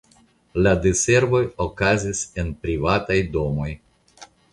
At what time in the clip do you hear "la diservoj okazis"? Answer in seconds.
0.67-2.21